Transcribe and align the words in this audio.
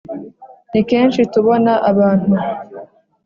ni 0.71 0.81
kenshi 0.89 1.21
tubona 1.33 1.71
abantu 1.91 2.33